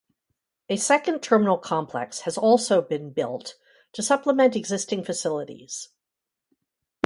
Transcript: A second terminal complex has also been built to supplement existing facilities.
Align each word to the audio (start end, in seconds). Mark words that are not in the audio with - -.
A 0.67 0.77
second 0.77 1.19
terminal 1.21 1.59
complex 1.59 2.21
has 2.21 2.35
also 2.35 2.81
been 2.81 3.11
built 3.11 3.53
to 3.93 4.01
supplement 4.01 4.55
existing 4.55 5.03
facilities. 5.03 5.89